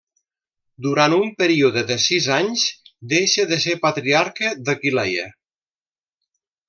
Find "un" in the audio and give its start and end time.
1.17-1.27